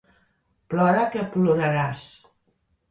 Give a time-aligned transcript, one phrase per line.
[0.75, 2.05] Plora que ploraràs.